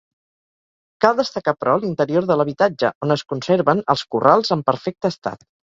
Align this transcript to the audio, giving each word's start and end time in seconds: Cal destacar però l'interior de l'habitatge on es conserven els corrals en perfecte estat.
Cal 1.05 1.19
destacar 1.19 1.53
però 1.65 1.75
l'interior 1.83 2.27
de 2.31 2.39
l'habitatge 2.41 2.93
on 3.09 3.19
es 3.19 3.27
conserven 3.35 3.87
els 3.97 4.07
corrals 4.17 4.55
en 4.59 4.71
perfecte 4.73 5.17
estat. 5.17 5.51